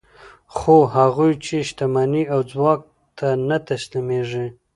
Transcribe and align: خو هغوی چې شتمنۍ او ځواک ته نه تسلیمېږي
خو 0.55 0.75
هغوی 0.95 1.31
چې 1.45 1.55
شتمنۍ 1.67 2.23
او 2.33 2.39
ځواک 2.51 2.81
ته 3.17 3.27
نه 3.47 3.57
تسلیمېږي 3.67 4.45